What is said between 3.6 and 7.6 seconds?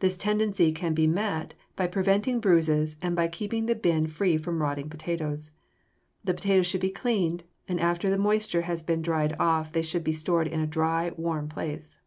the bin free from rotting potatoes. The potatoes should be cleaned,